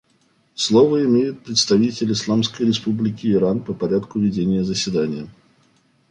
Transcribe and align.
Слово 0.55 1.05
имеет 1.05 1.43
представитель 1.43 2.13
Исламской 2.13 2.65
Республики 2.65 3.31
Иран 3.31 3.63
по 3.63 3.75
порядку 3.75 4.17
ведения 4.19 4.63
заседания. 4.63 5.27